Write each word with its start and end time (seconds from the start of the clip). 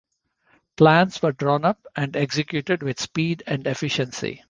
Plans 0.77 1.21
were 1.21 1.31
drawn 1.31 1.63
up 1.63 1.85
and 1.95 2.15
executed 2.17 2.81
with 2.81 2.99
speed 2.99 3.43
and 3.45 3.67
efficiency. 3.67 4.39